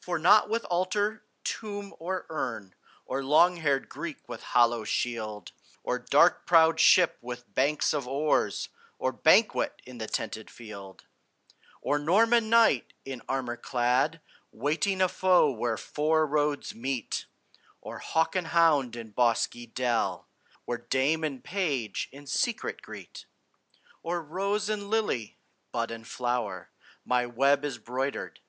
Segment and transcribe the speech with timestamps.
[0.00, 2.74] For not with altar, tomb, or urn,
[3.06, 5.52] Or long haired Greek with hollow shield,
[5.84, 11.04] Or dark prowed ship with banks of oars, Or banquet in the tented field;
[11.82, 14.20] Or Norman knight in armor clad,
[14.50, 17.26] Waiting a foe where four roads meet;
[17.80, 20.26] Or hawk and hound in bosky dell,
[20.64, 23.24] Where dame and page in secret greet;
[24.02, 25.38] Or rose and lily,
[25.70, 26.70] bud and flower,
[27.04, 28.40] My web is broidered.